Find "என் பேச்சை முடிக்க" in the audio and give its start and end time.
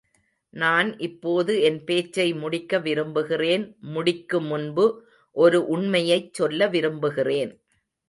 1.61-2.79